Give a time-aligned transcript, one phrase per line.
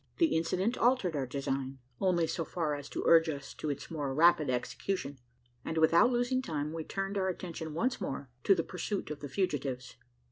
[0.17, 4.15] The incident altered our design only so far as to urge us to its more
[4.15, 5.19] rapid execution;
[5.63, 9.29] and, without losing time, we turned our attention once more to the pursuit of the
[9.29, 9.97] fugitives.